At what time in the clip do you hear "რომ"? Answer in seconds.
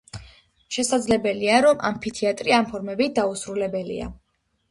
1.65-1.83